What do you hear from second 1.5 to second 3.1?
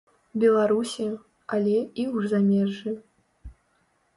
але і ў замежжы.